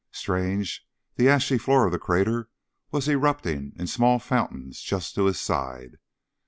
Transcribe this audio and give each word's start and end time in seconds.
Strange, 0.11 0.83
the 1.15 1.29
ashy 1.29 1.59
floor 1.59 1.85
of 1.85 1.91
the 1.91 1.99
crater 1.99 2.49
was 2.89 3.07
erupting 3.07 3.71
in 3.75 3.85
small 3.85 4.17
fountains 4.17 4.81
just 4.81 5.13
to 5.13 5.25
his 5.25 5.39
side. 5.39 5.99